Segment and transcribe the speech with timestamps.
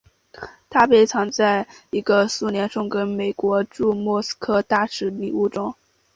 [0.67, 5.75] 它被藏在一个苏联送给美国驻莫斯科大使的礼物中。